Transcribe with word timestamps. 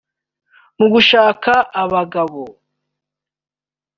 Mu 0.77 0.87
gushaka 0.93 1.51
abagabo 1.81 2.43